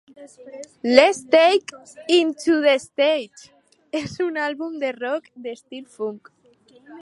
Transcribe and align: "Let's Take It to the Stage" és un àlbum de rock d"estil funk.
"Let's 0.95 1.19
Take 1.29 1.67
It 2.17 2.29
to 2.45 2.53
the 2.65 2.77
Stage" 2.87 3.41
és 4.01 4.17
un 4.29 4.41
àlbum 4.47 4.73
de 4.85 4.91
rock 4.97 5.31
d"estil 5.45 5.85
funk. 5.99 6.33